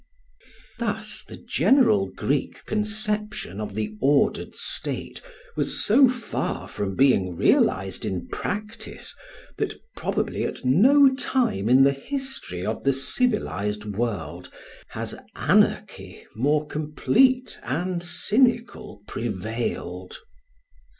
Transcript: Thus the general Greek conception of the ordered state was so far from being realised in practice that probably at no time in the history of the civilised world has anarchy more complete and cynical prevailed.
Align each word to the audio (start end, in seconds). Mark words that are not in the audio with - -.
Thus 0.79 1.23
the 1.27 1.37
general 1.37 2.07
Greek 2.07 2.65
conception 2.65 3.61
of 3.61 3.75
the 3.75 3.95
ordered 4.01 4.55
state 4.55 5.21
was 5.55 5.85
so 5.85 6.09
far 6.09 6.67
from 6.67 6.95
being 6.95 7.35
realised 7.35 8.03
in 8.03 8.27
practice 8.29 9.13
that 9.57 9.79
probably 9.95 10.43
at 10.43 10.65
no 10.65 11.13
time 11.13 11.69
in 11.69 11.83
the 11.83 11.91
history 11.93 12.65
of 12.65 12.83
the 12.83 12.93
civilised 12.93 13.85
world 13.85 14.49
has 14.87 15.13
anarchy 15.35 16.25
more 16.35 16.65
complete 16.65 17.59
and 17.61 18.01
cynical 18.01 19.03
prevailed. 19.05 20.17